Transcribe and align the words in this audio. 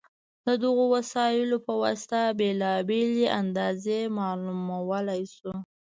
د 0.45 0.47
دغو 0.63 0.83
وسایلو 0.95 1.57
په 1.65 1.73
واسطه 1.83 2.19
بېلابېلې 2.39 3.25
اندازې 3.41 3.99
معلومولی 4.19 5.23
شو. 5.35 5.53